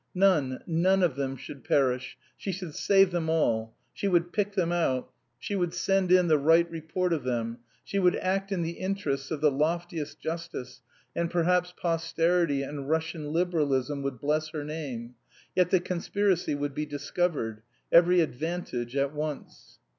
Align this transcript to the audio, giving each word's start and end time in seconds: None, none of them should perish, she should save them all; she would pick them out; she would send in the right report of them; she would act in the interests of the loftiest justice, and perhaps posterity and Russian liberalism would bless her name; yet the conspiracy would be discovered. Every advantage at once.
None, 0.15 0.63
none 0.65 1.03
of 1.03 1.15
them 1.15 1.37
should 1.37 1.63
perish, 1.63 2.17
she 2.35 2.51
should 2.51 2.73
save 2.73 3.11
them 3.11 3.29
all; 3.29 3.75
she 3.93 4.07
would 4.07 4.33
pick 4.33 4.53
them 4.53 4.71
out; 4.71 5.11
she 5.37 5.55
would 5.55 5.75
send 5.75 6.11
in 6.11 6.27
the 6.27 6.39
right 6.39 6.67
report 6.71 7.13
of 7.13 7.23
them; 7.23 7.59
she 7.83 7.99
would 7.99 8.15
act 8.15 8.51
in 8.51 8.63
the 8.63 8.79
interests 8.79 9.29
of 9.29 9.41
the 9.41 9.51
loftiest 9.51 10.19
justice, 10.19 10.81
and 11.15 11.29
perhaps 11.29 11.71
posterity 11.79 12.63
and 12.63 12.89
Russian 12.89 13.31
liberalism 13.31 14.01
would 14.01 14.19
bless 14.19 14.49
her 14.49 14.63
name; 14.63 15.13
yet 15.55 15.69
the 15.69 15.79
conspiracy 15.79 16.55
would 16.55 16.73
be 16.73 16.87
discovered. 16.87 17.61
Every 17.91 18.21
advantage 18.21 18.95
at 18.95 19.13
once. 19.13 19.77